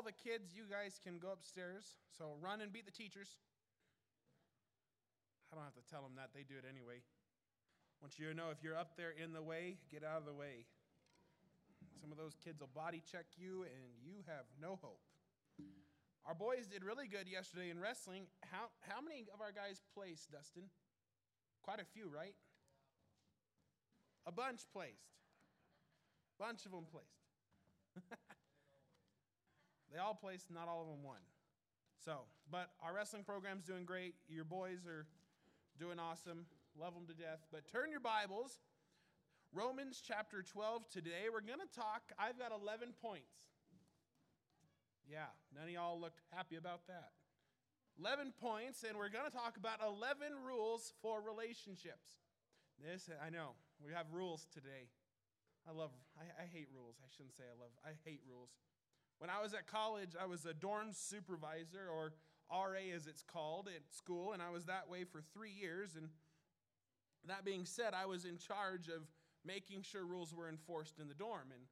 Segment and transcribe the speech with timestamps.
[0.00, 2.00] all the kids, you guys can go upstairs.
[2.16, 3.36] So run and beat the teachers.
[5.52, 6.32] I don't have to tell them that.
[6.32, 7.04] They do it anyway.
[8.00, 10.32] Want you to know if you're up there in the way, get out of the
[10.32, 10.64] way.
[12.00, 15.04] Some of those kids will body check you, and you have no hope.
[16.24, 18.24] Our boys did really good yesterday in wrestling.
[18.48, 20.72] How, how many of our guys placed, Dustin?
[21.60, 22.32] Quite a few, right?
[24.26, 25.12] A bunch placed.
[26.38, 27.20] Bunch of them placed.
[29.92, 31.18] They all placed, not all of them won.
[32.04, 34.14] So, but our wrestling program's doing great.
[34.28, 35.06] Your boys are
[35.78, 36.46] doing awesome.
[36.80, 37.44] Love them to death.
[37.50, 38.60] But turn your Bibles,
[39.52, 40.88] Romans chapter 12.
[40.90, 42.12] Today we're going to talk.
[42.16, 43.34] I've got 11 points.
[45.10, 47.10] Yeah, none of y'all looked happy about that.
[47.98, 52.22] 11 points, and we're going to talk about 11 rules for relationships.
[52.78, 54.86] This, I know, we have rules today.
[55.68, 56.94] I love, I, I hate rules.
[57.02, 58.50] I shouldn't say I love, I hate rules.
[59.20, 62.14] When I was at college, I was a dorm supervisor, or
[62.50, 65.94] RA as it's called, at school, and I was that way for three years.
[65.94, 66.08] And
[67.28, 69.02] that being said, I was in charge of
[69.44, 71.52] making sure rules were enforced in the dorm.
[71.52, 71.64] And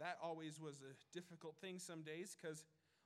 [0.00, 2.64] that always was a difficult thing some days because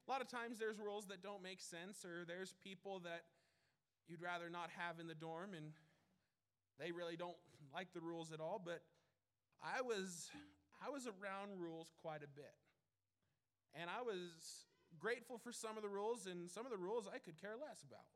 [0.09, 3.25] a lot of times there's rules that don't make sense, or there's people that
[4.09, 5.73] you'd rather not have in the dorm, and
[6.81, 7.37] they really don't
[7.75, 8.59] like the rules at all.
[8.65, 8.81] But
[9.63, 10.31] I was,
[10.83, 12.55] I was around rules quite a bit.
[13.75, 14.63] And I was
[15.01, 17.83] grateful for some of the rules, and some of the rules I could care less
[17.83, 18.07] about.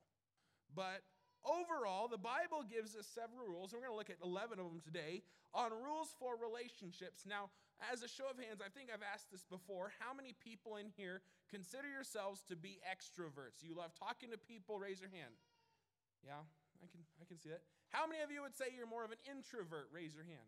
[0.71, 1.03] But
[1.43, 4.71] overall, the Bible gives us several rules, and we're going to look at 11 of
[4.71, 7.27] them today on rules for relationships.
[7.27, 7.51] Now,
[7.91, 9.91] as a show of hands, I think I've asked this before.
[9.99, 13.65] How many people in here consider yourselves to be extroverts?
[13.65, 14.79] You love talking to people?
[14.79, 15.35] Raise your hand.
[16.23, 16.45] Yeah,
[16.85, 17.65] I can, I can see that.
[17.89, 19.89] How many of you would say you're more of an introvert?
[19.91, 20.47] Raise your hand.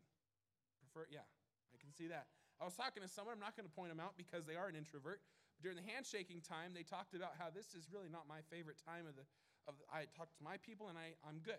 [0.84, 1.26] Prefer, yeah,
[1.74, 2.28] I can see that.
[2.62, 4.70] I was talking to someone, I'm not going to point them out because they are
[4.70, 5.18] an introvert.
[5.58, 8.78] But during the handshaking time, they talked about how this is really not my favorite
[8.78, 9.26] time of the,
[9.66, 11.58] of the, I talk to my people and I, I'm good.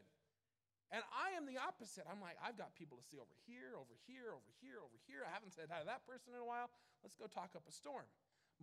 [0.96, 2.08] And I am the opposite.
[2.08, 5.28] I'm like, I've got people to see over here, over here, over here, over here.
[5.28, 6.72] I haven't said hi to that person in a while.
[7.04, 8.08] Let's go talk up a storm.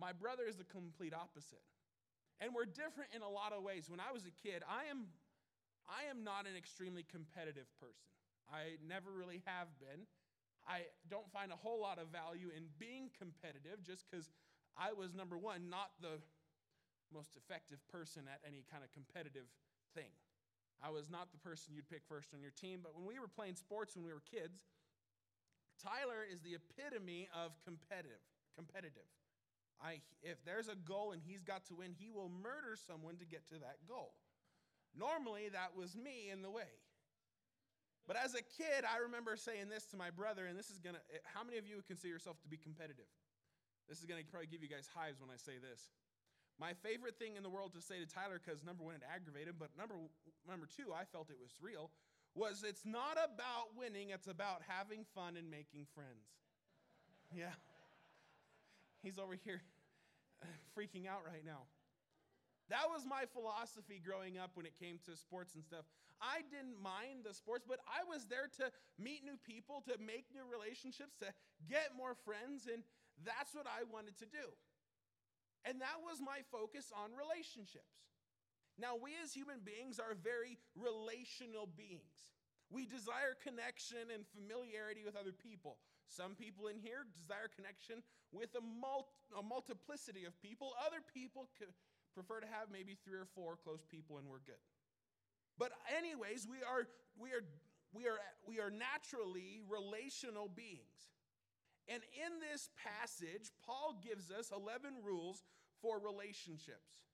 [0.01, 1.61] My brother is the complete opposite.
[2.41, 3.85] And we're different in a lot of ways.
[3.85, 5.13] When I was a kid, I am
[5.89, 8.09] I am not an extremely competitive person.
[8.49, 10.07] I never really have been.
[10.67, 14.29] I don't find a whole lot of value in being competitive just because
[14.77, 16.21] I was, number one, not the
[17.13, 19.49] most effective person at any kind of competitive
[19.95, 20.11] thing.
[20.81, 23.29] I was not the person you'd pick first on your team, but when we were
[23.29, 24.65] playing sports when we were kids,
[25.81, 28.21] Tyler is the epitome of competitive.
[28.55, 29.05] Competitive.
[29.81, 33.25] I, if there's a goal and he's got to win, he will murder someone to
[33.25, 34.13] get to that goal.
[34.95, 36.69] Normally, that was me in the way.
[38.07, 40.95] But as a kid, I remember saying this to my brother, and this is going
[40.95, 43.09] to, eh, how many of you would consider yourself to be competitive?
[43.89, 45.91] This is going to probably give you guys hives when I say this.
[46.59, 49.49] My favorite thing in the world to say to Tyler, because number one, it aggravated
[49.55, 49.95] him, but number,
[50.49, 51.89] number two, I felt it was real,
[52.35, 56.25] was it's not about winning, it's about having fun and making friends.
[57.35, 57.53] yeah.
[59.03, 59.61] He's over here
[60.77, 61.65] freaking out right now.
[62.71, 65.83] That was my philosophy growing up when it came to sports and stuff.
[66.23, 70.31] I didn't mind the sports, but I was there to meet new people, to make
[70.31, 71.35] new relationships, to
[71.67, 72.87] get more friends, and
[73.27, 74.55] that's what I wanted to do.
[75.67, 77.91] And that was my focus on relationships.
[78.79, 82.15] Now, we as human beings are very relational beings.
[82.71, 85.75] We desire connection and familiarity with other people.
[86.07, 87.99] Some people in here desire connection
[88.31, 90.71] with a, mul- a multiplicity of people.
[90.79, 91.73] Other people co-
[92.13, 94.59] Prefer to have maybe three or four close people and we're good.
[95.57, 97.43] But anyways, we are we are
[97.93, 101.15] we are we are naturally relational beings.
[101.87, 105.43] And in this passage, Paul gives us 11 rules
[105.81, 107.09] for relationships.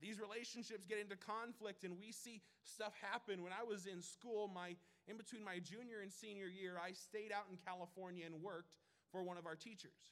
[0.00, 3.42] These relationships get into conflict, and we see stuff happen.
[3.44, 4.74] When I was in school, my,
[5.06, 8.72] in between my junior and senior year, I stayed out in California and worked
[9.12, 10.08] for one of our teachers.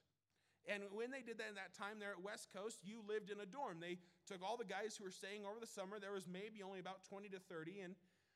[0.68, 3.40] And when they did that in that time there at West Coast, you lived in
[3.40, 3.80] a dorm.
[3.80, 3.96] They
[4.28, 7.08] took all the guys who were staying over the summer, there was maybe only about
[7.08, 7.92] 20 to 30, and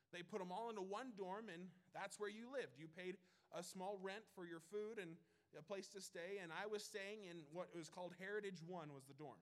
[0.09, 2.81] they put them all into one dorm, and that's where you lived.
[2.81, 3.21] You paid
[3.53, 5.13] a small rent for your food and
[5.53, 9.05] a place to stay, and I was staying in what was called Heritage One, was
[9.05, 9.37] the dorm.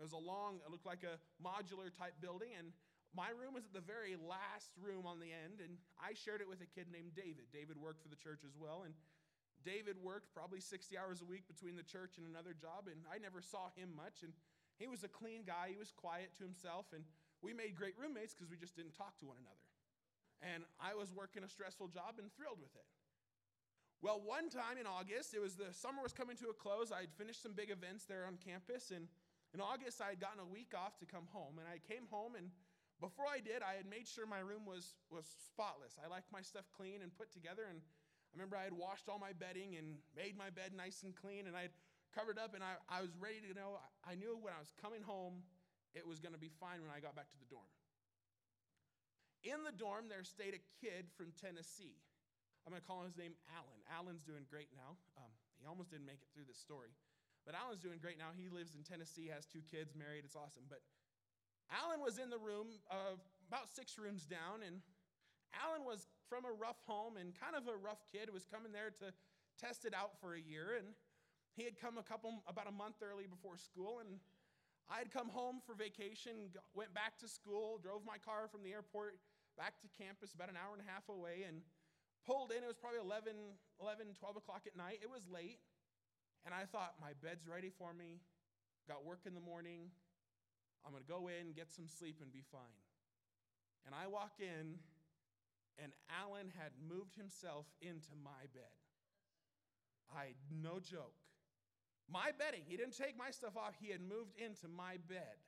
[0.00, 2.72] It was a long, it looked like a modular type building, and
[3.12, 6.48] my room was at the very last room on the end, and I shared it
[6.48, 7.52] with a kid named David.
[7.52, 8.96] David worked for the church as well, and
[9.64, 13.16] David worked probably 60 hours a week between the church and another job, and I
[13.16, 14.20] never saw him much.
[14.22, 14.36] And
[14.76, 17.02] he was a clean guy, he was quiet to himself, and
[17.40, 19.64] we made great roommates because we just didn't talk to one another.
[20.44, 22.84] And I was working a stressful job and thrilled with it.
[24.04, 26.92] Well, one time in August, it was the summer was coming to a close.
[26.92, 29.08] I had finished some big events there on campus, and
[29.56, 31.56] in August, I had gotten a week off to come home.
[31.56, 32.52] And I came home, and
[33.00, 35.96] before I did, I had made sure my room was was spotless.
[35.96, 37.80] I like my stuff clean and put together, and
[38.34, 41.46] I remember I had washed all my bedding and made my bed nice and clean,
[41.46, 41.78] and I would
[42.12, 43.78] covered up, and I, I was ready to know.
[44.06, 45.42] I knew when I was coming home,
[45.98, 47.66] it was going to be fine when I got back to the dorm.
[49.46, 51.94] In the dorm, there stayed a kid from Tennessee.
[52.66, 53.78] I'm going to call his name Alan.
[53.90, 54.94] Alan's doing great now.
[55.18, 55.30] Um,
[55.62, 56.90] he almost didn't make it through this story.
[57.46, 58.30] But Alan's doing great now.
[58.34, 60.22] He lives in Tennessee, has two kids, married.
[60.26, 60.66] It's awesome.
[60.70, 60.82] But
[61.70, 64.82] Alan was in the room of uh, about six rooms down, and
[65.62, 68.90] Alan was from a rough home and kind of a rough kid, was coming there
[69.02, 69.14] to
[69.58, 70.74] test it out for a year.
[70.78, 70.94] And
[71.54, 74.02] he had come a couple, about a month early before school.
[74.02, 74.18] And
[74.90, 78.74] I had come home for vacation, went back to school, drove my car from the
[78.74, 79.18] airport
[79.54, 81.62] back to campus about an hour and a half away, and
[82.26, 82.66] pulled in.
[82.66, 83.38] It was probably 11,
[83.78, 84.98] 11 12 o'clock at night.
[84.98, 85.62] It was late.
[86.44, 88.20] And I thought, my bed's ready for me.
[88.90, 89.88] Got work in the morning.
[90.84, 92.76] I'm going to go in, get some sleep, and be fine.
[93.86, 94.76] And I walk in
[95.82, 95.92] and
[96.22, 98.74] Alan had moved himself into my bed.
[100.14, 101.16] I, no joke.
[102.10, 105.40] My bedding, he didn't take my stuff off, he had moved into my bed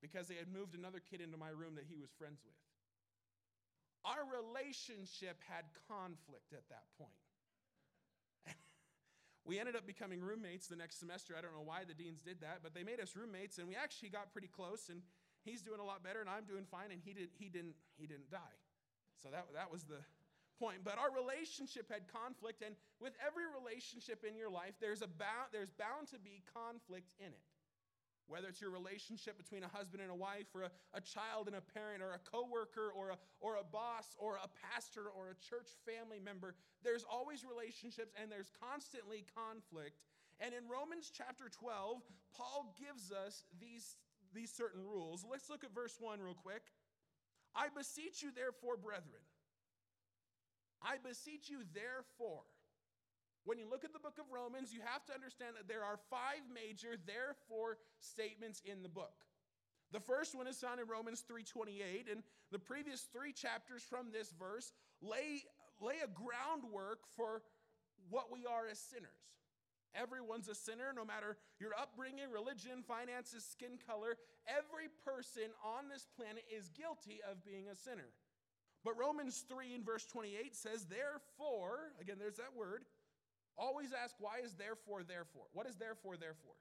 [0.00, 2.56] because they had moved another kid into my room that he was friends with.
[4.00, 7.20] Our relationship had conflict at that point.
[9.44, 11.34] we ended up becoming roommates the next semester.
[11.36, 13.76] I don't know why the deans did that, but they made us roommates and we
[13.76, 15.02] actually got pretty close and
[15.44, 18.08] he's doing a lot better and I'm doing fine and he did he didn't he
[18.08, 18.56] didn't die.
[19.22, 20.00] So that, that was the
[20.58, 20.80] point.
[20.82, 25.52] But our relationship had conflict, and with every relationship in your life, there's, about bound,
[25.52, 27.44] there's bound to be conflict in it.
[28.28, 31.56] Whether it's your relationship between a husband and a wife, or a, a child and
[31.56, 35.36] a parent, or a coworker, or a, or a boss, or a pastor, or a
[35.36, 40.00] church family member, there's always relationships and there's constantly conflict.
[40.40, 42.00] And in Romans chapter 12,
[42.32, 43.96] Paul gives us these,
[44.32, 45.26] these certain rules.
[45.28, 46.62] Let's look at verse 1 real quick.
[47.54, 49.22] I beseech you, therefore, brethren,
[50.82, 52.42] I beseech you, therefore.
[53.44, 55.98] When you look at the book of Romans, you have to understand that there are
[56.10, 59.24] five major therefore statements in the book.
[59.92, 64.30] The first one is found in Romans 3:28 and the previous 3 chapters from this
[64.38, 65.42] verse lay
[65.80, 67.42] lay a groundwork for
[68.08, 69.32] what we are as sinners.
[69.94, 74.16] Everyone's a sinner, no matter your upbringing, religion, finances, skin color.
[74.46, 78.14] Every person on this planet is guilty of being a sinner.
[78.84, 82.84] But Romans 3 and verse 28 says, Therefore, again, there's that word.
[83.58, 85.50] Always ask, why is therefore, therefore?
[85.52, 86.56] What is therefore, therefore?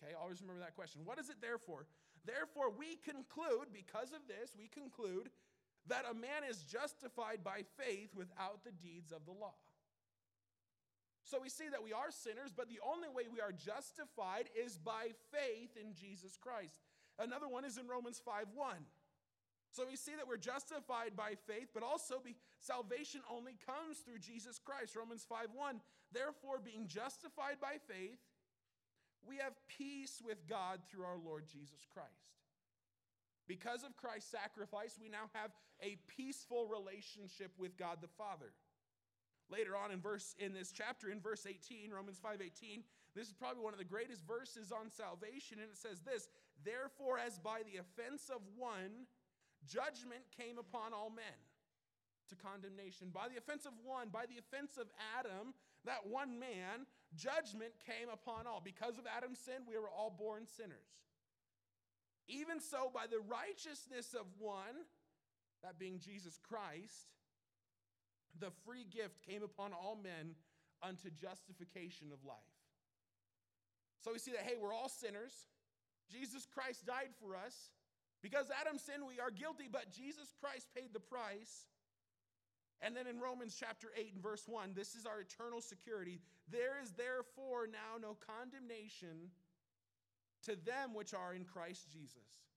[0.00, 1.02] Okay, always remember that question.
[1.04, 1.86] What is it therefore?
[2.24, 5.28] Therefore, we conclude, because of this, we conclude
[5.86, 9.52] that a man is justified by faith without the deeds of the law.
[11.24, 14.76] So we see that we are sinners, but the only way we are justified is
[14.76, 16.84] by faith in Jesus Christ.
[17.18, 18.76] Another one is in Romans 5 1.
[19.72, 24.20] So we see that we're justified by faith, but also be, salvation only comes through
[24.20, 24.94] Jesus Christ.
[24.94, 25.80] Romans 5 1.
[26.12, 28.20] Therefore, being justified by faith,
[29.26, 32.36] we have peace with God through our Lord Jesus Christ.
[33.48, 35.50] Because of Christ's sacrifice, we now have
[35.82, 38.52] a peaceful relationship with God the Father.
[39.50, 42.80] Later on in verse in this chapter in verse 18, Romans 5:18,
[43.14, 46.28] this is probably one of the greatest verses on salvation and it says this,
[46.64, 49.04] therefore as by the offense of one
[49.66, 51.38] judgment came upon all men
[52.28, 53.10] to condemnation.
[53.12, 55.52] By the offense of one, by the offense of Adam,
[55.84, 58.62] that one man, judgment came upon all.
[58.64, 60.88] Because of Adam's sin, we were all born sinners.
[62.26, 64.88] Even so, by the righteousness of one,
[65.62, 67.12] that being Jesus Christ,
[68.40, 70.34] the free gift came upon all men
[70.82, 72.38] unto justification of life.
[74.00, 75.32] So we see that, hey, we're all sinners.
[76.10, 77.70] Jesus Christ died for us.
[78.22, 81.68] Because Adam sinned, we are guilty, but Jesus Christ paid the price.
[82.80, 86.20] And then in Romans chapter 8 and verse 1, this is our eternal security.
[86.50, 89.32] There is therefore now no condemnation
[90.44, 92.48] to them which are in Christ Jesus.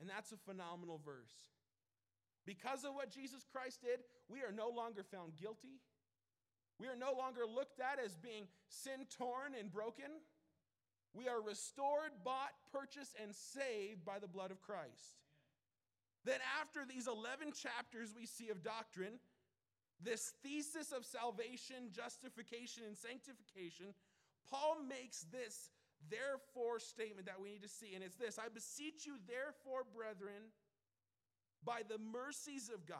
[0.00, 1.34] And that's a phenomenal verse.
[2.46, 5.80] Because of what Jesus Christ did, we are no longer found guilty.
[6.78, 10.08] We are no longer looked at as being sin torn and broken.
[11.12, 15.20] We are restored, bought, purchased, and saved by the blood of Christ.
[16.24, 19.18] Then, after these 11 chapters we see of doctrine,
[20.02, 23.92] this thesis of salvation, justification, and sanctification,
[24.48, 25.68] Paul makes this
[26.08, 27.92] therefore statement that we need to see.
[27.94, 30.48] And it's this I beseech you, therefore, brethren,
[31.64, 32.98] by the mercies of God,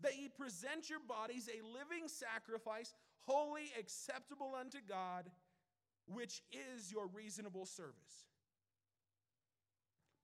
[0.00, 5.30] that ye present your bodies a living sacrifice, holy, acceptable unto God,
[6.06, 6.42] which
[6.76, 8.26] is your reasonable service.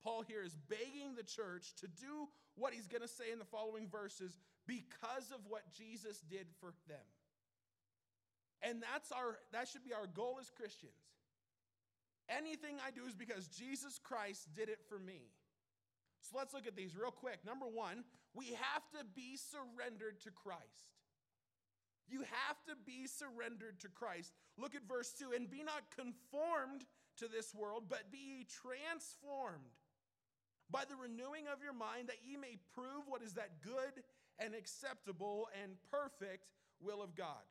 [0.03, 3.45] Paul here is begging the church to do what he's going to say in the
[3.45, 7.05] following verses because of what Jesus did for them.
[8.63, 10.93] And that's our that should be our goal as Christians.
[12.29, 15.23] Anything I do is because Jesus Christ did it for me.
[16.23, 17.41] So let's look at these real quick.
[17.45, 20.95] Number one, we have to be surrendered to Christ.
[22.09, 24.33] You have to be surrendered to Christ.
[24.59, 26.87] Look at verse 2 and be not conformed
[27.19, 29.75] to this world, but be transformed
[30.71, 34.01] by the renewing of your mind, that ye may prove what is that good
[34.39, 36.49] and acceptable and perfect
[36.81, 37.45] will of God.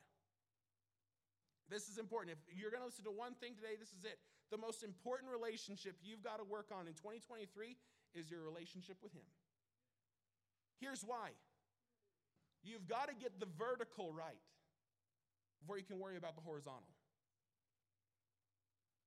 [1.69, 2.35] This is important.
[2.35, 4.19] If you're going to listen to one thing today, this is it.
[4.49, 7.77] The most important relationship you've got to work on in 2023
[8.15, 9.25] is your relationship with Him.
[10.79, 11.29] Here's why
[12.63, 14.37] you've got to get the vertical right
[15.61, 16.89] before you can worry about the horizontal.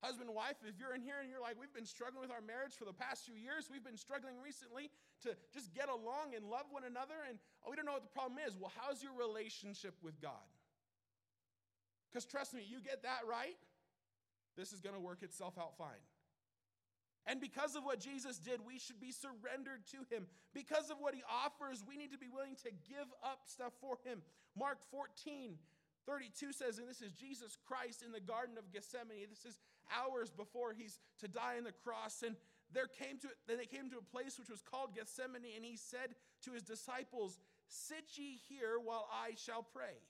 [0.03, 2.75] Husband, wife, if you're in here and you're like, we've been struggling with our marriage
[2.77, 4.91] for the past few years, we've been struggling recently
[5.25, 8.11] to just get along and love one another, and oh, we don't know what the
[8.13, 8.53] problem is.
[8.59, 10.45] Well, how's your relationship with God?
[12.13, 13.57] Because trust me, you get that right,
[14.59, 16.03] this is going to work itself out fine.
[17.27, 20.27] And because of what Jesus did, we should be surrendered to him.
[20.53, 23.97] Because of what he offers, we need to be willing to give up stuff for
[24.05, 24.21] him.
[24.59, 25.57] Mark 14,
[26.07, 29.25] 32 says, and this is Jesus Christ in the Garden of Gethsemane.
[29.31, 32.23] This is hours before he's to die on the cross.
[32.25, 32.37] And
[32.73, 35.77] there came to then they came to a place which was called Gethsemane, and he
[35.77, 37.39] said to his disciples,
[37.69, 40.03] Sit ye here while I shall pray.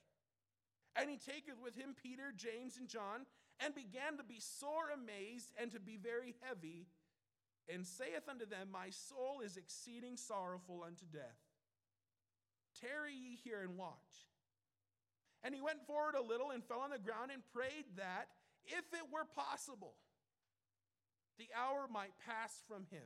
[0.95, 3.27] And he taketh with him Peter, James, and John,
[3.63, 6.87] and began to be sore amazed and to be very heavy
[7.71, 11.39] and saith unto them, My soul is exceeding sorrowful unto death.
[12.79, 14.29] Tarry ye here and watch.
[15.43, 18.27] And he went forward a little and fell on the ground and prayed that,
[18.67, 19.93] if it were possible,
[21.37, 23.05] the hour might pass from him.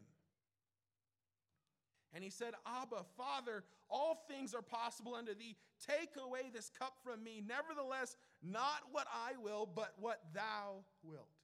[2.14, 5.56] And he said, Abba, Father, all things are possible unto thee.
[5.86, 7.44] Take away this cup from me.
[7.46, 11.39] Nevertheless, not what I will, but what thou wilt.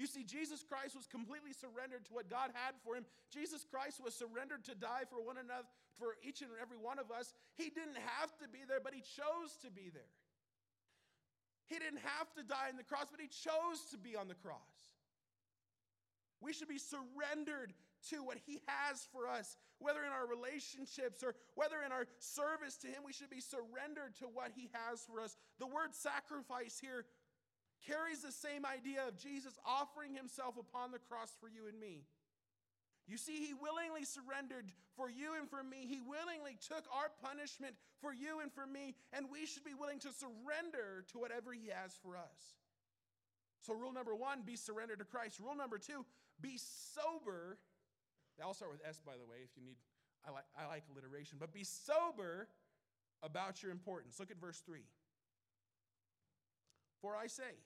[0.00, 3.04] You see, Jesus Christ was completely surrendered to what God had for him.
[3.28, 5.68] Jesus Christ was surrendered to die for one another,
[6.00, 7.34] for each and every one of us.
[7.52, 10.08] He didn't have to be there, but he chose to be there.
[11.68, 14.40] He didn't have to die on the cross, but he chose to be on the
[14.40, 14.72] cross.
[16.40, 17.76] We should be surrendered
[18.08, 22.78] to what He has for us, whether in our relationships or whether in our service
[22.80, 25.36] to Him, we should be surrendered to what He has for us.
[25.60, 27.04] The word sacrifice here
[27.86, 32.04] carries the same idea of Jesus offering himself upon the cross for you and me.
[33.08, 35.86] You see, he willingly surrendered for you and for me.
[35.88, 39.98] He willingly took our punishment for you and for me, and we should be willing
[40.00, 42.38] to surrender to whatever he has for us.
[43.62, 45.40] So, rule number one, be surrendered to Christ.
[45.40, 46.04] Rule number two,
[46.40, 47.58] be sober.
[48.42, 49.76] I'll start with S, by the way, if you need.
[50.26, 52.48] I like, I like alliteration, but be sober
[53.22, 54.18] about your importance.
[54.20, 54.80] Look at verse 3.
[57.02, 57.56] For I say,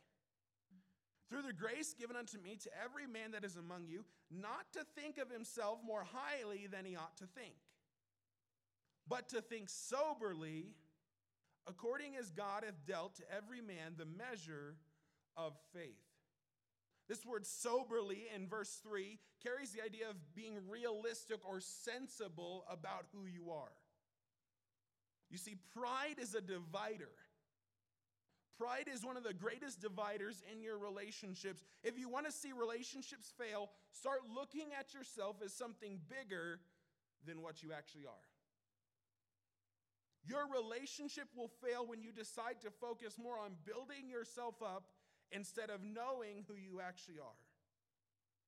[1.28, 4.80] through the grace given unto me to every man that is among you, not to
[5.00, 7.54] think of himself more highly than he ought to think,
[9.08, 10.66] but to think soberly,
[11.66, 14.76] according as God hath dealt to every man the measure
[15.36, 15.96] of faith.
[17.08, 23.04] This word soberly in verse 3 carries the idea of being realistic or sensible about
[23.12, 23.72] who you are.
[25.30, 27.10] You see, pride is a divider.
[28.58, 31.64] Pride is one of the greatest dividers in your relationships.
[31.82, 36.60] If you want to see relationships fail, start looking at yourself as something bigger
[37.26, 38.26] than what you actually are.
[40.26, 44.84] Your relationship will fail when you decide to focus more on building yourself up
[45.32, 47.38] instead of knowing who you actually are.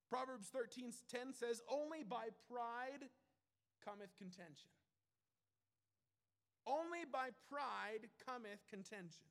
[0.08, 3.10] Proverbs 13 10 says, Only by pride
[3.84, 4.70] cometh contention.
[6.64, 9.26] Only by pride cometh contention.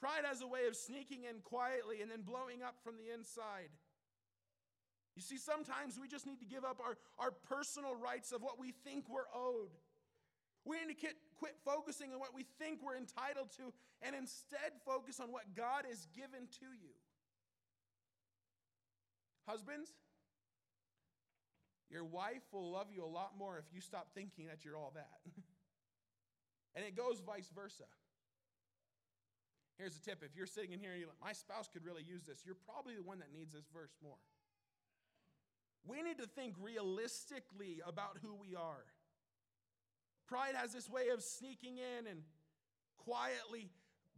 [0.00, 3.70] Pride has a way of sneaking in quietly and then blowing up from the inside.
[5.16, 8.58] You see, sometimes we just need to give up our, our personal rights of what
[8.60, 9.74] we think we're owed.
[10.64, 14.78] We need to quit, quit focusing on what we think we're entitled to and instead
[14.86, 16.94] focus on what God has given to you.
[19.48, 19.90] Husbands,
[21.90, 24.92] your wife will love you a lot more if you stop thinking that you're all
[24.94, 25.18] that.
[26.76, 27.84] and it goes vice versa.
[29.78, 32.02] Here's a tip if you're sitting in here and you're like, my spouse could really
[32.02, 34.18] use this, you're probably the one that needs this verse more.
[35.86, 38.82] We need to think realistically about who we are.
[40.26, 42.22] Pride has this way of sneaking in and
[42.98, 43.68] quietly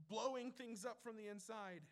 [0.08, 1.82] blowing things up from the inside.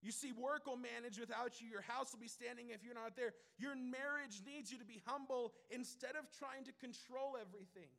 [0.00, 1.68] You see, work will manage without you.
[1.68, 3.34] Your house will be standing if you're not there.
[3.58, 7.90] Your marriage needs you to be humble instead of trying to control everything.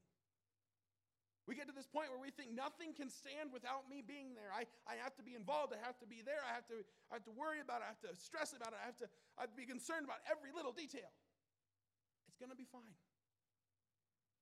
[1.46, 4.48] We get to this point where we think nothing can stand without me being there.
[4.56, 5.76] I, I have to be involved.
[5.76, 6.40] I have to be there.
[6.40, 6.80] I have to,
[7.12, 7.92] I have to worry about it.
[7.92, 8.80] I have to stress about it.
[8.80, 11.12] I have to, I have to be concerned about every little detail.
[12.32, 12.96] It's going to be fine.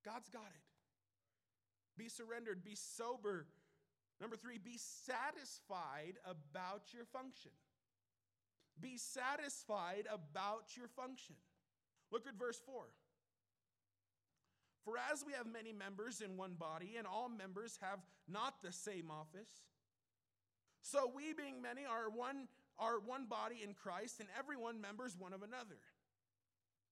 [0.06, 0.64] God's got it.
[1.98, 2.62] Be surrendered.
[2.62, 3.50] Be sober.
[4.22, 7.50] Number three, be satisfied about your function.
[8.78, 11.36] Be satisfied about your function.
[12.14, 12.86] Look at verse 4.
[14.84, 18.72] For as we have many members in one body, and all members have not the
[18.72, 19.50] same office,
[20.84, 22.48] so we, being many, are one,
[22.80, 25.78] are one body in Christ, and everyone members one of another.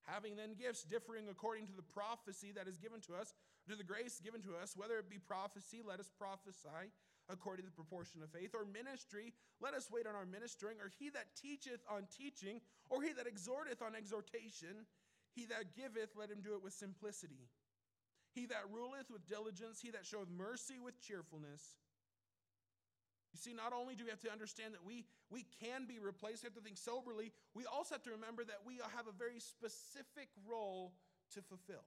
[0.05, 3.34] Having then gifts differing according to the prophecy that is given to us,
[3.67, 6.93] to the grace given to us, whether it be prophecy, let us prophesy
[7.29, 10.91] according to the proportion of faith, or ministry, let us wait on our ministering, or
[11.00, 14.86] he that teacheth on teaching, or he that exhorteth on exhortation,
[15.36, 17.50] he that giveth, let him do it with simplicity.
[18.39, 21.60] He that ruleth with diligence, he that showeth mercy with cheerfulness.
[23.36, 26.43] You see, not only do we have to understand that we, we can be replaced,
[26.43, 29.43] we have to think soberly, we also have to remember that we have a very
[29.43, 30.96] specific role
[31.36, 31.84] to fulfill.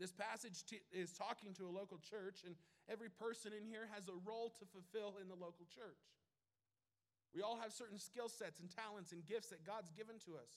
[0.00, 2.56] This passage t- is talking to a local church, and
[2.88, 6.00] every person in here has a role to fulfill in the local church.
[7.36, 10.48] We all have certain skill sets and talents and gifts that God's given to us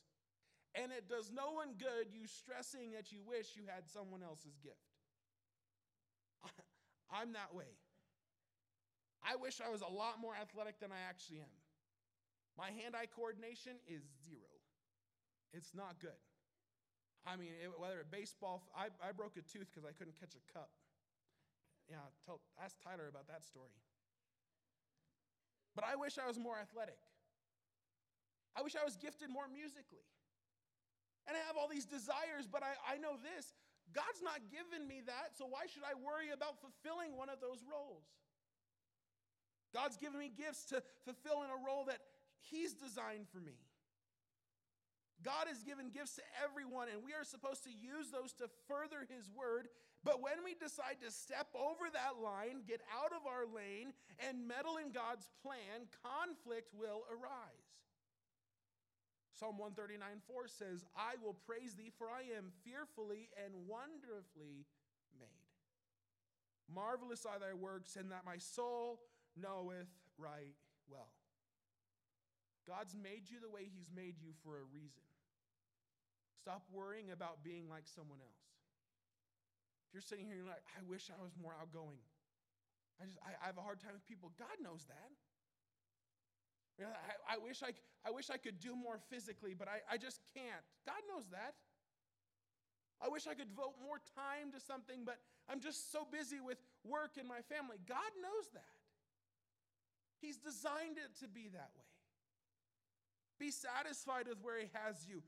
[0.76, 4.60] and it does no one good you stressing that you wish you had someone else's
[4.60, 4.84] gift.
[7.10, 7.70] I'm that way.
[9.24, 11.58] I wish I was a lot more athletic than I actually am.
[12.60, 14.52] My hand eye coordination is zero,
[15.54, 16.20] it's not good.
[17.26, 20.38] I mean, it, whether it baseball, I, I broke a tooth because I couldn't catch
[20.38, 20.70] a cup.
[21.90, 23.74] Yeah, tell, ask Tyler about that story.
[25.74, 27.02] But I wish I was more athletic.
[28.54, 30.06] I wish I was gifted more musically
[31.28, 33.54] and I have all these desires, but I, I know this
[33.94, 37.62] God's not given me that, so why should I worry about fulfilling one of those
[37.66, 38.06] roles?
[39.74, 42.00] God's given me gifts to fulfill in a role that
[42.50, 43.58] He's designed for me.
[45.24, 49.04] God has given gifts to everyone, and we are supposed to use those to further
[49.08, 49.68] His word.
[50.04, 53.92] But when we decide to step over that line, get out of our lane,
[54.30, 57.68] and meddle in God's plan, conflict will arise.
[59.36, 60.00] Psalm 139
[60.32, 64.64] 4 says, I will praise thee, for I am fearfully and wonderfully
[65.20, 65.44] made.
[66.72, 69.04] Marvelous are thy works, and that my soul
[69.36, 70.56] knoweth right
[70.88, 71.12] well.
[72.64, 75.04] God's made you the way he's made you for a reason.
[76.40, 78.48] Stop worrying about being like someone else.
[79.92, 82.00] If you're sitting here and you're like, I wish I was more outgoing.
[83.04, 84.32] I just I, I have a hard time with people.
[84.40, 85.12] God knows that.
[86.84, 87.72] I, I, wish I,
[88.06, 90.66] I wish I could do more physically, but I, I just can't.
[90.86, 91.56] God knows that.
[93.02, 96.58] I wish I could devote more time to something, but I'm just so busy with
[96.84, 97.78] work and my family.
[97.88, 98.76] God knows that.
[100.20, 101.90] He's designed it to be that way.
[103.40, 105.22] Be satisfied with where He has you.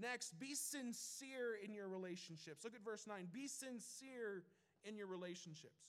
[0.00, 2.62] Next, be sincere in your relationships.
[2.64, 3.28] Look at verse 9.
[3.32, 4.42] Be sincere
[4.84, 5.86] in your relationships.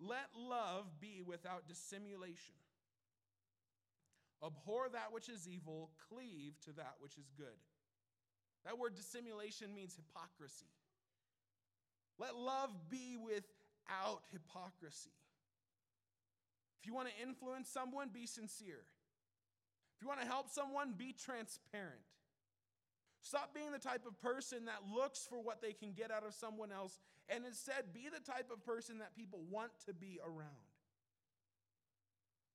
[0.00, 2.56] Let love be without dissimulation.
[4.44, 7.56] Abhor that which is evil, cleave to that which is good.
[8.64, 10.66] That word dissimulation means hypocrisy.
[12.18, 15.10] Let love be without hypocrisy.
[16.80, 18.84] If you want to influence someone, be sincere.
[19.96, 22.02] If you want to help someone, be transparent.
[23.22, 26.34] Stop being the type of person that looks for what they can get out of
[26.34, 26.98] someone else
[27.30, 30.68] and instead be the type of person that people want to be around.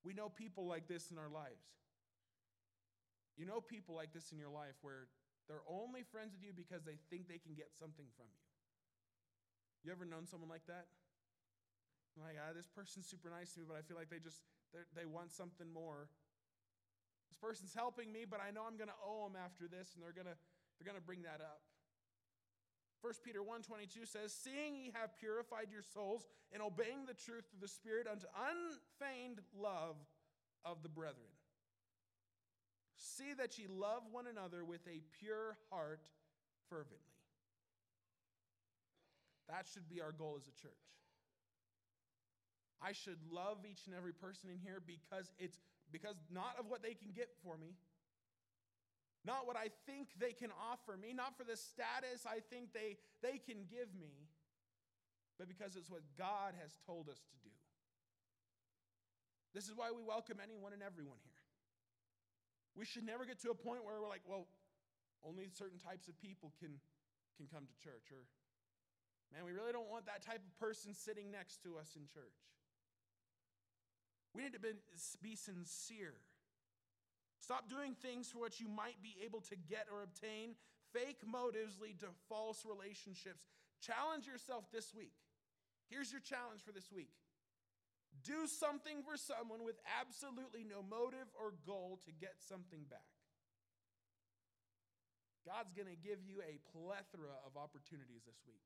[0.10, 1.70] We know people like this in our lives.
[3.38, 5.06] You know people like this in your life where
[5.46, 8.46] they're only friends with you because they think they can get something from you.
[9.86, 10.90] You ever known someone like that?
[12.18, 14.42] Like, ah, this person's super nice to me, but I feel like they just,
[14.98, 16.10] they want something more.
[17.30, 20.02] This person's helping me, but I know I'm going to owe them after this, and
[20.02, 20.34] they're going to
[20.82, 21.62] they're going to bring that up.
[23.02, 27.60] 1 Peter 1:22 says, "Seeing ye have purified your souls in obeying the truth through
[27.60, 29.96] the Spirit unto unfeigned love
[30.66, 31.32] of the brethren.
[32.98, 36.10] See that ye love one another with a pure heart
[36.68, 37.14] fervently."
[39.48, 40.94] That should be our goal as a church.
[42.82, 45.60] I should love each and every person in here because it's
[45.92, 47.76] because not of what they can get for me,
[49.26, 52.96] not what I think they can offer me, not for the status I think they,
[53.22, 54.30] they can give me,
[55.38, 57.52] but because it's what God has told us to do.
[59.54, 61.44] This is why we welcome anyone and everyone here.
[62.78, 64.48] We should never get to a point where we're like, well,
[65.26, 66.80] only certain types of people can,
[67.36, 68.24] can come to church, or
[69.36, 72.40] man, we really don't want that type of person sitting next to us in church.
[74.34, 74.80] We need to be,
[75.22, 76.16] be sincere
[77.50, 80.54] Stop doing things for what you might be able to get or obtain.
[80.94, 83.50] Fake motives lead to false relationships.
[83.82, 85.18] Challenge yourself this week.
[85.90, 87.10] Here's your challenge for this week
[88.22, 93.10] do something for someone with absolutely no motive or goal to get something back.
[95.42, 98.62] God's going to give you a plethora of opportunities this week.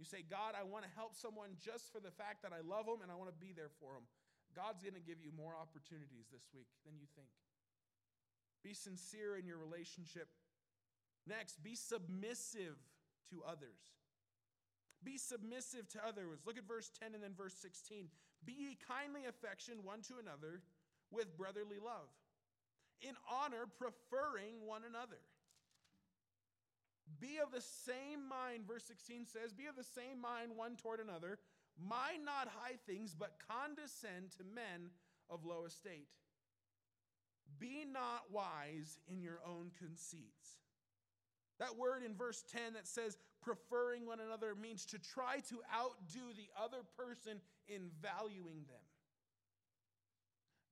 [0.00, 2.88] You say, God, I want to help someone just for the fact that I love
[2.88, 4.08] them and I want to be there for them.
[4.56, 7.28] God's going to give you more opportunities this week than you think.
[8.62, 10.28] Be sincere in your relationship.
[11.26, 12.76] Next, be submissive
[13.30, 13.80] to others.
[15.02, 16.40] Be submissive to others.
[16.46, 18.08] Look at verse 10 and then verse 16.
[18.44, 20.60] Be ye kindly affectioned one to another
[21.10, 22.08] with brotherly love,
[23.00, 25.20] in honor preferring one another.
[27.18, 31.00] Be of the same mind, verse 16 says, be of the same mind one toward
[31.00, 31.38] another.
[31.76, 34.92] Mind not high things, but condescend to men
[35.28, 36.06] of low estate.
[37.58, 40.60] Be not wise in your own conceits.
[41.58, 46.20] That word in verse 10 that says preferring one another means to try to outdo
[46.36, 48.84] the other person in valuing them.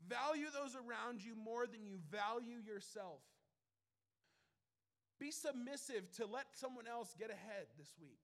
[0.09, 3.21] Value those around you more than you value yourself.
[5.21, 8.21] Be submissive to let someone else get ahead this week.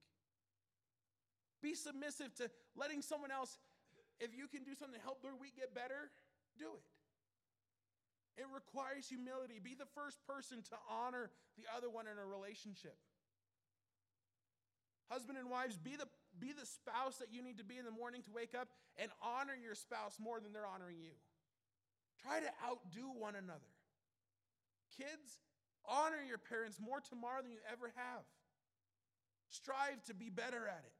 [1.62, 3.58] Be submissive to letting someone else,
[4.20, 6.10] if you can do something to help their week get better,
[6.58, 6.82] do it.
[8.36, 9.60] It requires humility.
[9.62, 12.96] Be the first person to honor the other one in a relationship.
[15.10, 17.94] Husband and wives, be the, be the spouse that you need to be in the
[17.94, 18.68] morning to wake up
[18.98, 21.14] and honor your spouse more than they're honoring you.
[22.22, 23.70] Try to outdo one another.
[24.96, 25.38] Kids,
[25.86, 28.24] honor your parents more tomorrow than you ever have.
[29.50, 30.94] Strive to be better at it.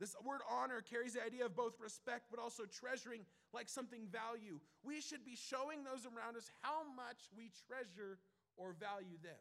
[0.00, 3.20] This word honor carries the idea of both respect but also treasuring
[3.52, 4.58] like something value.
[4.82, 8.16] We should be showing those around us how much we treasure
[8.56, 9.38] or value them.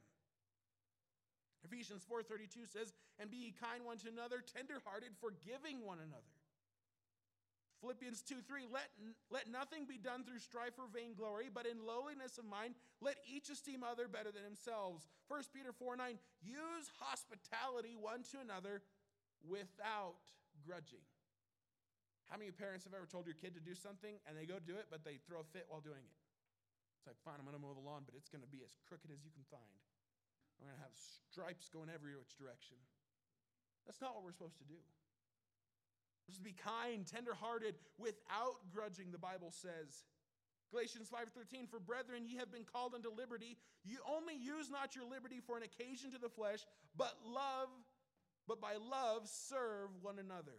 [1.64, 6.34] Ephesians 4:32 says, "And be ye kind one to another, tenderhearted, forgiving one another."
[7.80, 8.92] Philippians 2 3, let,
[9.30, 13.50] let nothing be done through strife or vainglory, but in lowliness of mind, let each
[13.50, 15.08] esteem other better than themselves.
[15.30, 18.82] 1 Peter 4 9, use hospitality one to another
[19.48, 20.16] without
[20.70, 21.02] begrudging.
[22.30, 24.78] How many parents have ever told your kid to do something and they go do
[24.78, 26.14] it, but they throw a fit while doing it?
[27.02, 28.78] It's like, fine, I'm going to mow the lawn, but it's going to be as
[28.86, 29.82] crooked as you can find.
[30.62, 32.78] I'm going to have stripes going every which direction.
[33.90, 34.78] That's not what we're supposed to do.
[34.78, 40.06] We're supposed to be kind, tenderhearted, without grudging, the Bible says.
[40.70, 45.02] Galatians 5:13 For brethren ye have been called unto liberty you only use not your
[45.10, 46.62] liberty for an occasion to the flesh
[46.94, 47.74] but love
[48.50, 50.58] but by love serve one another.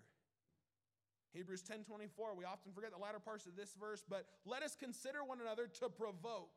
[1.35, 5.25] Hebrews 10:24, we often forget the latter parts of this verse, but let us consider
[5.25, 6.55] one another to provoke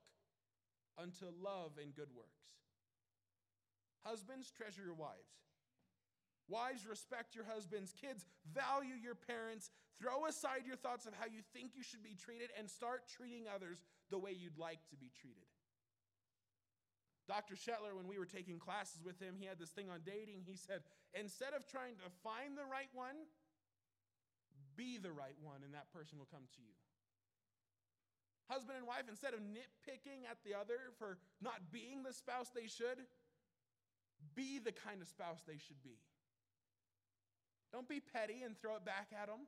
[0.98, 2.46] unto love and good works.
[4.06, 5.40] Husbands, treasure your wives.
[6.48, 7.94] Wives, respect your husbands.
[8.00, 9.72] Kids, value your parents.
[10.00, 13.46] Throw aside your thoughts of how you think you should be treated and start treating
[13.48, 15.48] others the way you'd like to be treated.
[17.28, 17.56] Dr.
[17.56, 20.44] Shetler, when we were taking classes with him, he had this thing on dating.
[20.44, 20.84] He said,
[21.16, 23.16] instead of trying to find the right one,
[24.76, 26.76] be the right one, and that person will come to you.
[28.52, 32.68] Husband and wife, instead of nitpicking at the other for not being the spouse they
[32.68, 33.00] should,
[34.36, 35.96] be the kind of spouse they should be.
[37.72, 39.48] Don't be petty and throw it back at them.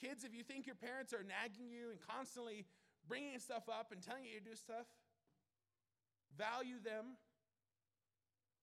[0.00, 2.66] Kids, if you think your parents are nagging you and constantly
[3.08, 4.86] bringing stuff up and telling you to do stuff,
[6.38, 7.20] Value them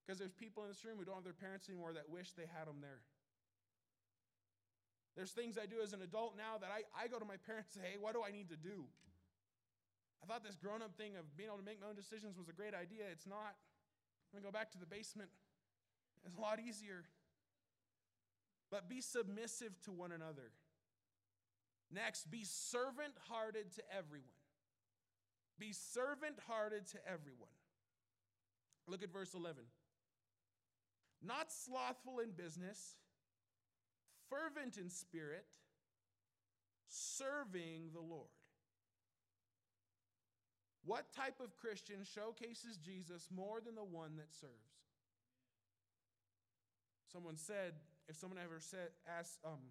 [0.04, 2.48] because there's people in this room who don't have their parents anymore that wish they
[2.50, 3.02] had them there.
[5.16, 7.74] There's things I do as an adult now that I, I go to my parents
[7.74, 8.86] and say, hey, what do I need to do?
[10.22, 12.48] I thought this grown up thing of being able to make my own decisions was
[12.48, 13.06] a great idea.
[13.10, 13.54] It's not.
[13.54, 15.30] I'm going to go back to the basement.
[16.26, 17.06] It's a lot easier.
[18.70, 20.52] But be submissive to one another.
[21.92, 24.30] Next, be servant hearted to everyone.
[25.58, 27.50] Be servant hearted to everyone.
[28.90, 29.62] Look at verse 11.
[31.22, 32.96] Not slothful in business,
[34.28, 35.44] fervent in spirit,
[36.88, 38.26] serving the Lord.
[40.84, 44.80] What type of Christian showcases Jesus more than the one that serves?
[47.12, 47.74] Someone said,
[48.08, 49.70] if someone ever said, ask, um,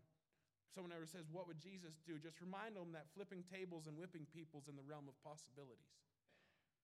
[0.71, 2.15] someone ever says, What would Jesus do?
[2.21, 5.91] Just remind them that flipping tables and whipping people's in the realm of possibilities.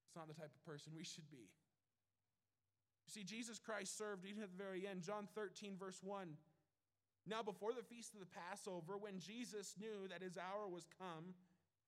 [0.09, 1.47] It's not the type of person we should be.
[3.05, 5.01] You see, Jesus Christ served even at the very end.
[5.03, 6.27] John 13, verse 1.
[7.27, 11.33] Now, before the feast of the Passover, when Jesus knew that his hour was come,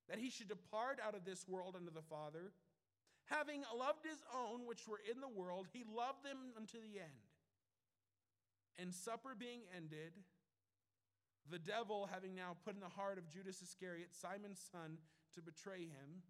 [0.10, 2.52] that he should depart out of this world unto the Father,
[3.26, 7.26] having loved his own which were in the world, he loved them unto the end.
[8.80, 10.14] And supper being ended,
[11.50, 14.98] the devil having now put in the heart of Judas Iscariot, Simon's son,
[15.34, 16.22] to betray him,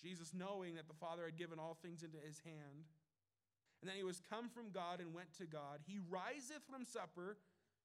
[0.00, 2.84] Jesus knowing that the Father had given all things into his hand,
[3.80, 5.78] and then he was come from God and went to God.
[5.86, 7.38] He riseth from supper,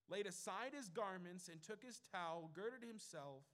[0.10, 3.46] laid aside his garments, and took his towel, girded himself.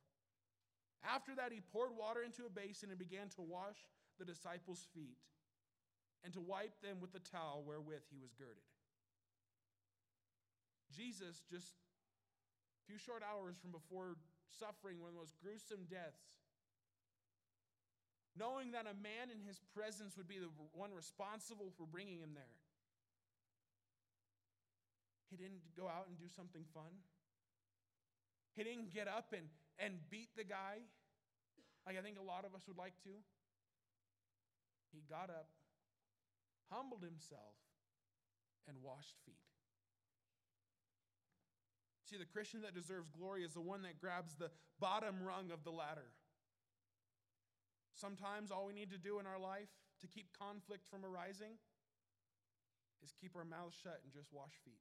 [1.04, 3.84] After that, he poured water into a basin and began to wash
[4.18, 5.20] the disciples' feet
[6.24, 8.64] and to wipe them with the towel wherewith he was girded.
[10.96, 14.16] Jesus, just a few short hours from before
[14.60, 16.24] suffering one of the most gruesome deaths
[18.40, 22.32] knowing that a man in his presence would be the one responsible for bringing him
[22.34, 22.56] there.
[25.30, 26.96] He didn't go out and do something fun.
[28.56, 29.46] He didn't get up and,
[29.78, 30.80] and beat the guy
[31.86, 33.14] like I think a lot of us would like to.
[34.96, 35.50] He got up,
[36.72, 37.58] humbled himself,
[38.68, 39.38] and washed feet.
[42.10, 44.50] See, the Christian that deserves glory is the one that grabs the
[44.80, 46.10] bottom rung of the ladder.
[48.00, 49.68] Sometimes all we need to do in our life
[50.00, 51.58] to keep conflict from arising
[53.04, 54.80] is keep our mouths shut and just wash feet.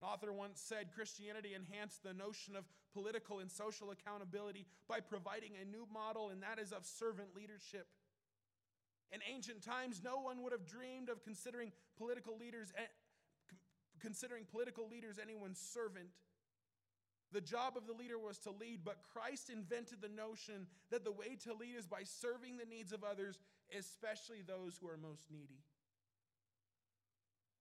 [0.00, 5.52] An author once said Christianity enhanced the notion of political and social accountability by providing
[5.60, 7.86] a new model, and that is of servant leadership.
[9.12, 12.72] In ancient times, no one would have dreamed of considering political leaders
[14.00, 16.06] considering political leaders anyone's servant.
[17.32, 21.10] The job of the leader was to lead, but Christ invented the notion that the
[21.12, 23.38] way to lead is by serving the needs of others,
[23.76, 25.64] especially those who are most needy.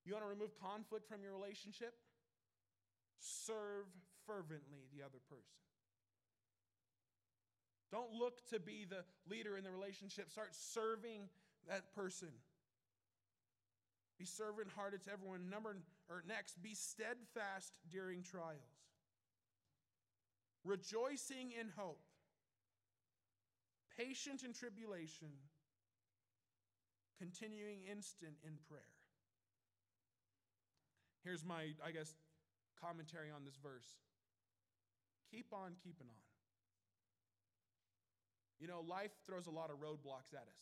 [0.06, 1.94] You want to remove conflict from your relationship?
[3.18, 3.86] Serve
[4.28, 5.58] fervently the other person.
[7.94, 10.30] Don't look to be the leader in the relationship.
[10.32, 11.30] Start serving
[11.70, 12.30] that person.
[14.20, 15.50] Be servant hearted to everyone.
[15.50, 15.78] Number
[16.10, 18.60] or next, be steadfast during trials
[20.64, 22.00] rejoicing in hope,
[23.98, 25.30] patient in tribulation,
[27.18, 28.96] continuing instant in prayer.
[31.24, 32.14] Here's my, I guess,
[32.84, 33.86] commentary on this verse
[35.30, 36.26] keep on keeping on.
[38.60, 40.62] You know, life throws a lot of roadblocks at us.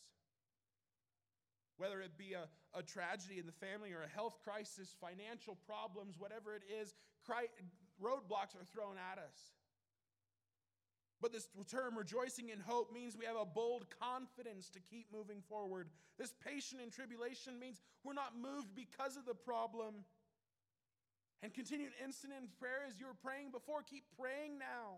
[1.76, 6.16] Whether it be a, a tragedy in the family or a health crisis, financial problems,
[6.20, 6.94] whatever it is,
[7.26, 7.50] cri-
[8.00, 9.52] roadblocks are thrown at us.
[11.20, 15.42] But this term rejoicing in hope means we have a bold confidence to keep moving
[15.48, 15.88] forward.
[16.18, 20.04] This patient in tribulation means we're not moved because of the problem.
[21.42, 24.96] And continued instant in prayer as you were praying before, keep praying now.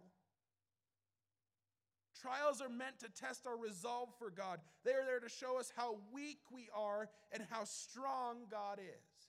[2.20, 4.60] Trials are meant to test our resolve for God.
[4.84, 9.26] They are there to show us how weak we are and how strong God is.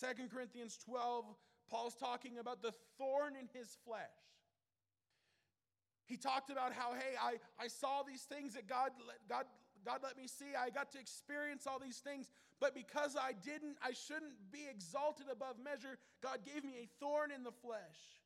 [0.00, 1.24] 2 Corinthians 12,
[1.68, 4.00] Paul's talking about the thorn in his flesh.
[6.12, 8.90] He talked about how, hey, I, I saw these things that God,
[9.30, 9.46] God,
[9.82, 10.52] God let me see.
[10.52, 12.28] I got to experience all these things,
[12.60, 15.96] but because I didn't, I shouldn't be exalted above measure.
[16.22, 18.20] God gave me a thorn in the flesh.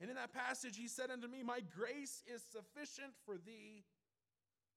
[0.00, 3.84] And in that passage, he said unto me, My grace is sufficient for thee,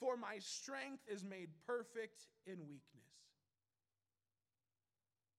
[0.02, 3.16] for my strength is made perfect in weakness.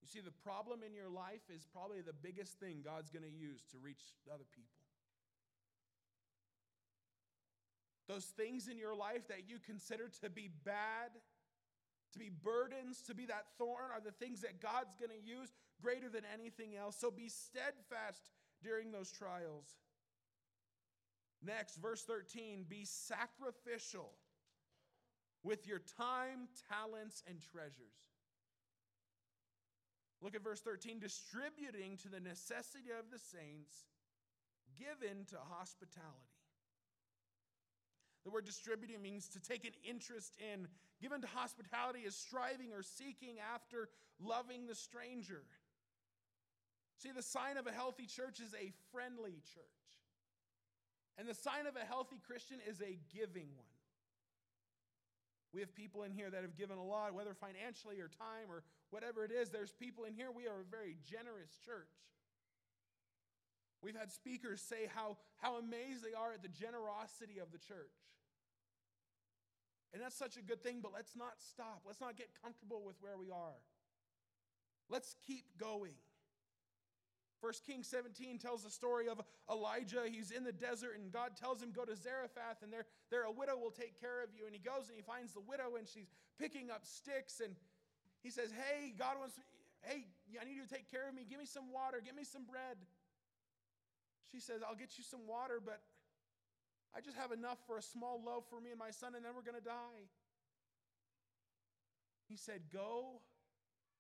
[0.01, 3.37] You see, the problem in your life is probably the biggest thing God's going to
[3.37, 4.74] use to reach other people.
[8.09, 11.11] Those things in your life that you consider to be bad,
[12.13, 15.53] to be burdens, to be that thorn, are the things that God's going to use
[15.81, 16.97] greater than anything else.
[16.99, 18.29] So be steadfast
[18.63, 19.67] during those trials.
[21.43, 24.11] Next, verse 13 be sacrificial
[25.43, 28.13] with your time, talents, and treasures.
[30.23, 33.85] Look at verse 13 distributing to the necessity of the saints,
[34.79, 36.34] given to hospitality.
[38.25, 40.67] The word distributing means to take an interest in.
[41.01, 45.43] Given to hospitality is striving or seeking after loving the stranger.
[46.97, 49.65] See, the sign of a healthy church is a friendly church.
[51.19, 53.69] And the sign of a healthy Christian is a giving one.
[55.53, 58.65] We have people in here that have given a lot, whether financially or time or
[58.91, 59.51] whatever it is.
[59.51, 60.29] There's people in here.
[60.35, 61.93] We are a very generous church.
[63.85, 67.93] We've had speakers say how, how amazed they are at the generosity of the church.
[69.93, 71.83] And that's such a good thing, but let's not stop.
[71.87, 73.61] Let's not get comfortable with where we are.
[74.89, 75.93] Let's keep going.
[77.43, 79.21] 1 Kings 17 tells the story of
[79.53, 80.09] Elijah.
[80.11, 83.31] He's in the desert, and God tells him, Go to Zarephath, and there, there a
[83.31, 84.47] widow will take care of you.
[84.49, 86.09] And he goes and he finds the widow, and she's
[86.41, 87.41] picking up sticks.
[87.45, 87.55] And
[88.25, 89.45] he says, Hey, God wants me,
[89.85, 90.09] hey,
[90.41, 91.27] I need you to take care of me.
[91.29, 92.81] Give me some water, give me some bread.
[94.35, 95.79] She says, I'll get you some water, but
[96.91, 99.31] I just have enough for a small loaf for me and my son, and then
[99.37, 100.11] we're going to die.
[102.27, 103.23] He said, Go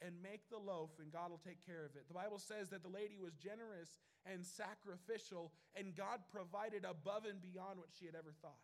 [0.02, 2.08] and make the loaf, and God will take care of it.
[2.10, 7.38] The Bible says that the lady was generous and sacrificial, and God provided above and
[7.40, 8.58] beyond what she had ever thought.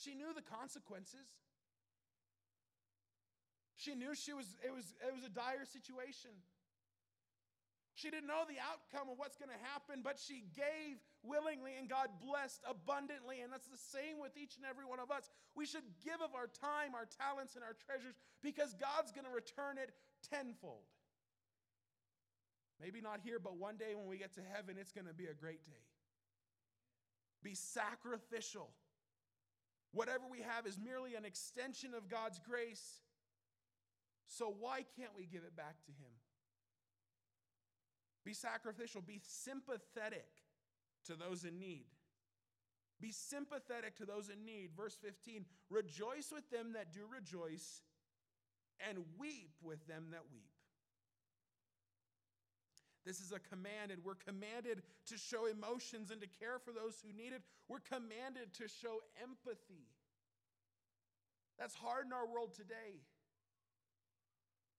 [0.00, 1.28] She knew the consequences.
[3.76, 6.32] She knew she was, it, was, it was a dire situation.
[7.98, 11.90] She didn't know the outcome of what's going to happen, but she gave willingly and
[11.90, 13.42] God blessed abundantly.
[13.42, 15.26] And that's the same with each and every one of us.
[15.58, 19.34] We should give of our time, our talents, and our treasures because God's going to
[19.34, 19.90] return it
[20.30, 20.86] tenfold.
[22.78, 25.26] Maybe not here, but one day when we get to heaven, it's going to be
[25.26, 25.82] a great day.
[27.42, 28.70] Be sacrificial.
[29.90, 33.02] Whatever we have is merely an extension of God's grace.
[34.30, 36.14] So why can't we give it back to Him?
[38.28, 39.00] Be sacrificial.
[39.00, 40.26] Be sympathetic
[41.06, 41.86] to those in need.
[43.00, 44.68] Be sympathetic to those in need.
[44.76, 47.80] Verse 15 Rejoice with them that do rejoice,
[48.86, 50.50] and weep with them that weep.
[53.06, 57.00] This is a command, and we're commanded to show emotions and to care for those
[57.02, 57.40] who need it.
[57.66, 59.88] We're commanded to show empathy.
[61.58, 63.00] That's hard in our world today.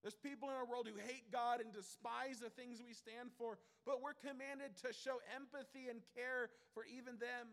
[0.02, 3.58] There's people in our world who hate God and despise the things we stand for,
[3.86, 7.48] but we're commanded to show empathy and care for even them.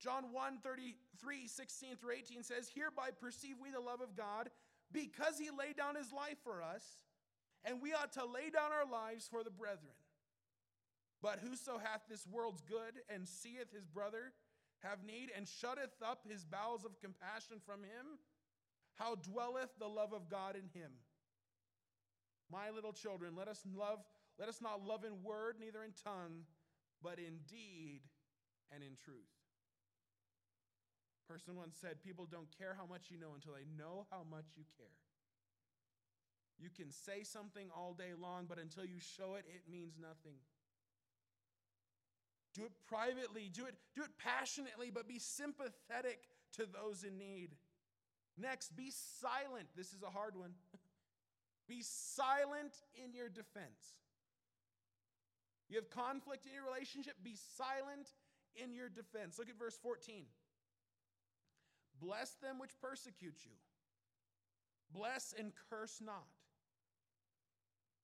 [0.00, 4.50] John 1 33, 16 through 18 says, Hereby perceive we the love of God
[4.92, 6.84] because he laid down his life for us,
[7.64, 9.96] and we ought to lay down our lives for the brethren.
[11.22, 14.32] But whoso hath this world's good and seeth his brother
[14.82, 18.18] have need and shutteth up his bowels of compassion from him,
[18.98, 20.92] how dwelleth the love of God in him?
[22.50, 24.00] My little children, let us love,
[24.38, 26.44] let us not love in word, neither in tongue,
[27.02, 28.00] but in deed
[28.72, 29.16] and in truth.
[31.28, 34.44] Person once said, People don't care how much you know until they know how much
[34.56, 34.92] you care.
[36.58, 40.36] You can say something all day long, but until you show it, it means nothing.
[42.54, 46.20] Do it privately, do it, do it passionately, but be sympathetic
[46.58, 47.54] to those in need.
[48.38, 48.90] Next, be
[49.20, 49.68] silent.
[49.76, 50.52] This is a hard one.
[51.68, 52.72] be silent
[53.04, 54.00] in your defense.
[55.68, 58.08] You have conflict in your relationship, be silent
[58.62, 59.38] in your defense.
[59.38, 60.24] Look at verse 14.
[62.00, 63.52] Bless them which persecute you,
[64.92, 66.26] bless and curse not.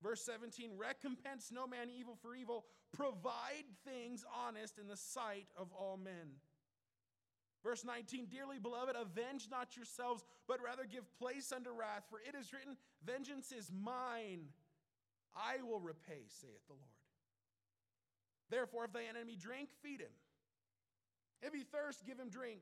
[0.01, 5.73] Verse 17 Recompense no man evil for evil, provide things honest in the sight of
[5.73, 6.39] all men.
[7.63, 12.35] Verse 19, Dearly beloved, avenge not yourselves, but rather give place unto wrath, for it
[12.39, 14.47] is written, Vengeance is mine,
[15.37, 16.83] I will repay, saith the Lord.
[18.51, 20.15] Therefore, if thy enemy drink, feed him.
[21.43, 22.61] If he thirst, give him drink.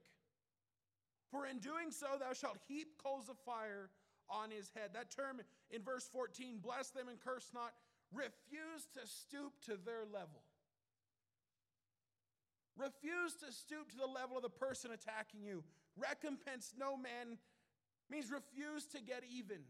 [1.30, 3.90] For in doing so, thou shalt heap coals of fire
[4.28, 4.90] on his head.
[4.94, 7.72] That term in verse 14, bless them and curse not,
[8.12, 10.40] refuse to stoop to their level.
[12.76, 15.64] Refuse to stoop to the level of the person attacking you.
[15.96, 17.38] Recompense no man
[18.10, 19.60] means refuse to get even.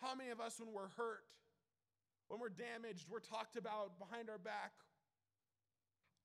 [0.00, 1.22] How many of us, when we're hurt,
[2.28, 4.72] when we're damaged, we're talked about behind our back,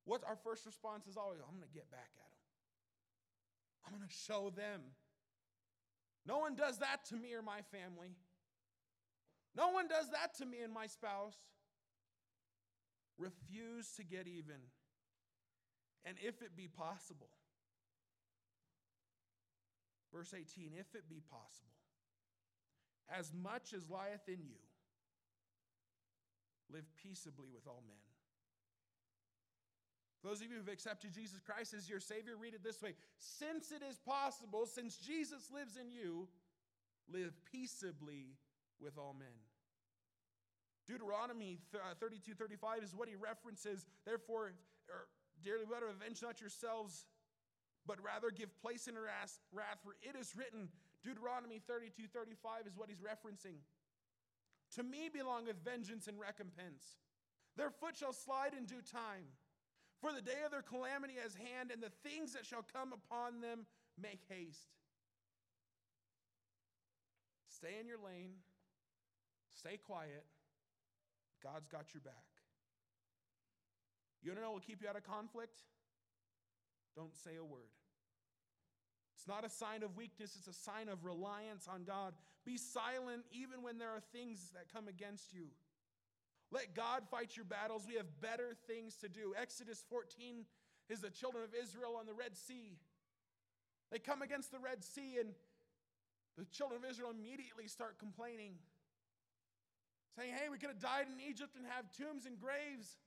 [0.06, 2.44] what our first response is always, I'm going to get back at them.
[3.94, 4.82] I'm going to show them.
[6.26, 8.16] No one does that to me or my family.
[9.56, 11.36] No one does that to me and my spouse.
[13.20, 14.58] Refuse to get even
[16.06, 17.30] and if it be possible.
[20.14, 21.78] Verse 18, if it be possible,
[23.16, 24.58] as much as lieth in you,
[26.72, 27.96] live peaceably with all men.
[30.24, 33.72] Those of you who've accepted Jesus Christ as your Savior, read it this way Since
[33.72, 36.28] it is possible, since Jesus lives in you,
[37.12, 38.36] live peaceably
[38.82, 39.28] with all men.
[40.88, 43.86] Deuteronomy uh, 32 35 is what he references.
[44.06, 44.48] Therefore,
[44.90, 45.08] er,
[45.44, 47.06] Dearly beloved, avenge not yourselves,
[47.86, 49.40] but rather give place in wrath,
[49.84, 50.70] for it is written,
[51.04, 53.60] Deuteronomy 32 35 is what he's referencing.
[54.76, 57.00] To me belongeth vengeance and recompense.
[57.56, 59.26] Their foot shall slide in due time.
[60.02, 63.42] For the day of their calamity is hand, and the things that shall come upon
[63.42, 63.66] them
[64.02, 64.70] make haste.
[67.50, 68.32] Stay in your lane,
[69.58, 70.24] stay quiet.
[71.44, 72.29] God's got your back.
[74.22, 75.58] You don't know what will keep you out of conflict?
[76.96, 77.72] Don't say a word.
[79.16, 82.14] It's not a sign of weakness, it's a sign of reliance on God.
[82.46, 85.48] Be silent even when there are things that come against you.
[86.52, 87.84] Let God fight your battles.
[87.88, 89.34] We have better things to do.
[89.40, 90.46] Exodus 14
[90.90, 92.78] is the children of Israel on the Red Sea.
[93.92, 95.30] They come against the Red Sea, and
[96.38, 98.54] the children of Israel immediately start complaining,
[100.18, 102.98] saying, Hey, we could have died in Egypt and have tombs and graves.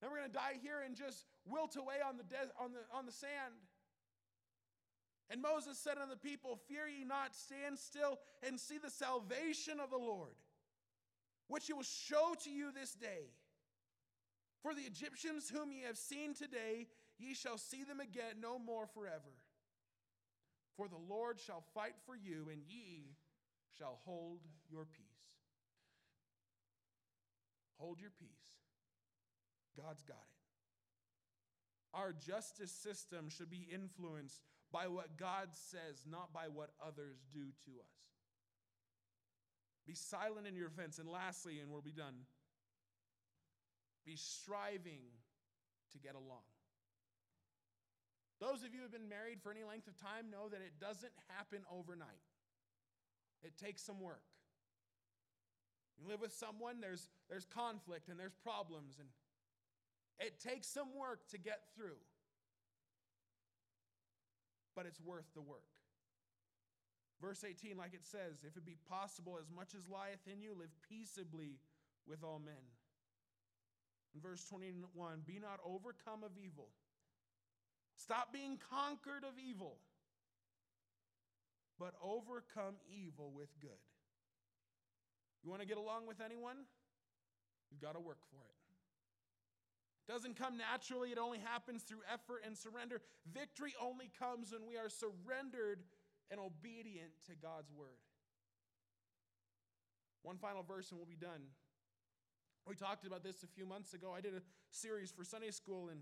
[0.00, 2.24] Then we're going to die here and just wilt away on the,
[2.60, 3.54] on, the, on the sand.
[5.30, 9.80] And Moses said unto the people, Fear ye not, stand still and see the salvation
[9.80, 10.34] of the Lord,
[11.48, 13.32] which he will show to you this day.
[14.62, 16.88] For the Egyptians whom ye have seen today,
[17.18, 19.32] ye shall see them again no more forever.
[20.76, 23.16] For the Lord shall fight for you, and ye
[23.78, 24.40] shall hold
[24.70, 25.02] your peace.
[27.78, 28.28] Hold your peace.
[29.76, 30.36] God's got it.
[31.94, 37.40] Our justice system should be influenced by what God says, not by what others do
[37.64, 37.96] to us.
[39.86, 40.98] Be silent in your offense.
[40.98, 42.14] And lastly, and we'll be done,
[44.04, 45.04] be striving
[45.92, 46.42] to get along.
[48.40, 50.78] Those of you who have been married for any length of time know that it
[50.80, 52.26] doesn't happen overnight.
[53.42, 54.22] It takes some work.
[55.96, 59.08] You live with someone, there's, there's conflict and there's problems, and
[60.18, 62.00] it takes some work to get through,
[64.74, 65.64] but it's worth the work.
[67.20, 70.54] Verse 18, like it says, if it be possible, as much as lieth in you,
[70.58, 71.56] live peaceably
[72.06, 72.60] with all men.
[74.14, 76.68] In verse 21, be not overcome of evil.
[77.96, 79.76] Stop being conquered of evil,
[81.78, 83.80] but overcome evil with good.
[85.42, 86.56] You want to get along with anyone?
[87.70, 88.65] You've got to work for it
[90.06, 93.00] doesn't come naturally, it only happens through effort and surrender.
[93.32, 95.82] Victory only comes when we are surrendered
[96.30, 97.98] and obedient to God's word.
[100.22, 101.42] One final verse and we'll be done.
[102.68, 104.12] We talked about this a few months ago.
[104.16, 106.00] I did a series for Sunday school and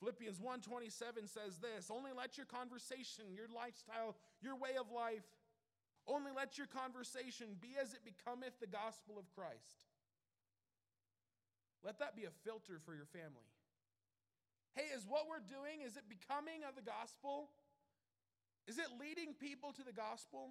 [0.00, 5.24] Philippians 1:27 says this, only let your conversation, your lifestyle, your way of life,
[6.06, 9.86] only let your conversation be as it becometh the gospel of Christ
[11.86, 13.46] let that be a filter for your family.
[14.74, 17.54] Hey, is what we're doing, is it becoming of the gospel?
[18.66, 20.50] Is it leading people to the gospel?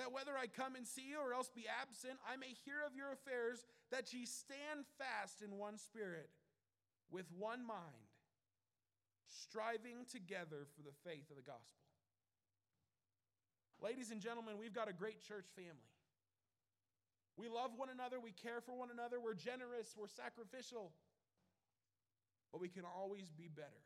[0.00, 2.96] That whether I come and see you or else be absent, I may hear of
[2.96, 6.30] your affairs, that ye stand fast in one spirit,
[7.12, 8.08] with one mind,
[9.44, 11.84] striving together for the faith of the gospel.
[13.84, 15.89] Ladies and gentlemen, we've got a great church family.
[17.40, 18.20] We love one another.
[18.20, 19.16] We care for one another.
[19.16, 19.96] We're generous.
[19.96, 20.92] We're sacrificial.
[22.52, 23.80] But we can always be better.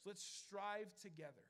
[0.00, 1.44] So let's strive together.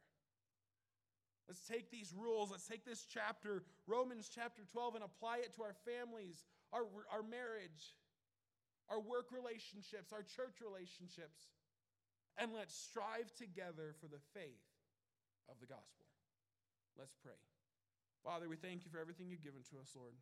[1.46, 5.62] Let's take these rules, let's take this chapter, Romans chapter 12, and apply it to
[5.66, 7.98] our families, our, our marriage,
[8.88, 11.50] our work relationships, our church relationships,
[12.38, 14.64] and let's strive together for the faith
[15.50, 16.06] of the gospel.
[16.96, 17.34] Let's pray.
[18.24, 20.14] Father, we thank you for everything you've given to us, Lord.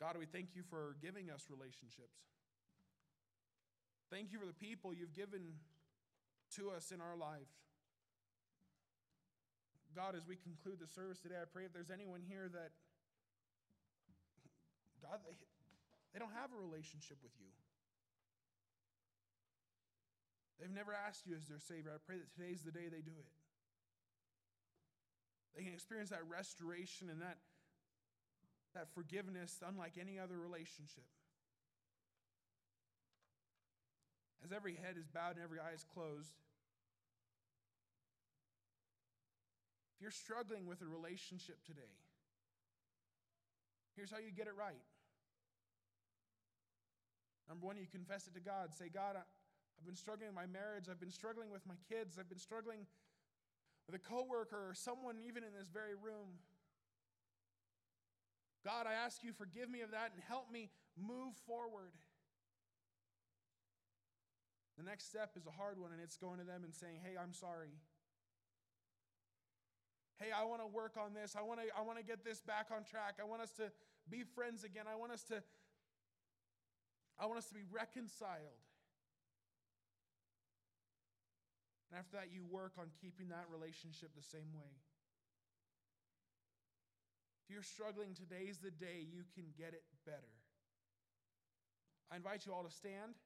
[0.00, 2.20] God, we thank you for giving us relationships.
[4.12, 5.56] Thank you for the people you've given
[6.56, 7.50] to us in our lives.
[9.96, 12.70] God, as we conclude the service today, I pray if there's anyone here that,
[15.02, 15.34] God, they,
[16.14, 17.48] they don't have a relationship with you.
[20.60, 21.90] They've never asked you as their Savior.
[21.94, 23.26] I pray that today's the day they do it
[25.78, 27.38] experience that restoration and that,
[28.74, 31.06] that forgiveness unlike any other relationship.
[34.44, 36.34] As every head is bowed and every eye is closed,
[39.94, 41.94] if you're struggling with a relationship today,
[43.94, 44.82] here's how you get it right.
[47.48, 48.74] Number one, you confess it to God.
[48.74, 50.90] Say, God, I've been struggling with my marriage.
[50.90, 52.18] I've been struggling with my kids.
[52.18, 52.82] I've been struggling
[53.90, 56.36] the coworker or someone even in this very room.
[58.64, 61.92] God, I ask you, forgive me of that and help me move forward.
[64.76, 67.16] The next step is a hard one, and it's going to them and saying, Hey,
[67.20, 67.74] I'm sorry.
[70.18, 71.34] Hey, I want to work on this.
[71.38, 73.18] I want to I want to get this back on track.
[73.20, 73.72] I want us to
[74.08, 74.84] be friends again.
[74.92, 75.42] I want us to
[77.18, 78.60] I want us to be reconciled.
[81.90, 84.72] And after that, you work on keeping that relationship the same way.
[87.48, 90.28] If you're struggling, today's the day you can get it better.
[92.12, 93.16] I invite you all to stand.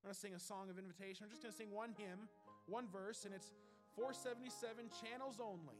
[0.00, 1.28] I'm going to sing a song of invitation.
[1.28, 2.32] I'm just going to sing one hymn,
[2.64, 3.52] one verse, and it's
[3.96, 5.68] 477 channels only.